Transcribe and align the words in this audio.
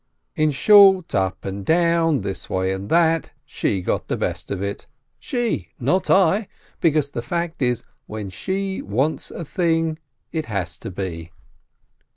In 0.35 0.49
short, 0.49 1.13
up 1.13 1.45
and 1.45 1.63
down, 1.63 2.21
this 2.21 2.49
way 2.49 2.71
and 2.73 2.89
that 2.89 3.27
way, 3.27 3.31
she 3.45 3.81
got 3.83 4.07
the 4.07 4.17
best 4.17 4.49
of 4.49 4.59
it— 4.63 4.87
she, 5.19 5.69
not 5.79 6.09
I, 6.09 6.47
because 6.79 7.11
the 7.11 7.21
fact 7.21 7.61
is, 7.61 7.83
when 8.07 8.31
she 8.31 8.81
wants 8.81 9.29
a 9.29 9.45
thing, 9.45 9.99
it 10.31 10.47
has 10.47 10.79
to 10.79 10.89
be 10.89 11.29